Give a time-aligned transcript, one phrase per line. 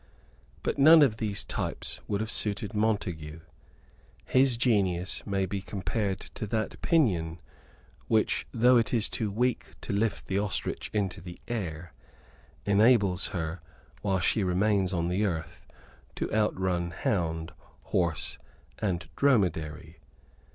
[0.63, 3.41] But none of these types would have suited Montague.
[4.25, 7.39] His genius may be compared to that pinion
[8.07, 11.93] which, though it is too weak to lift the ostrich into the air,
[12.65, 13.61] enables her,
[14.01, 15.67] while she remains on the earth,
[16.15, 18.39] to outrun hound, horse
[18.79, 19.99] and dromedary.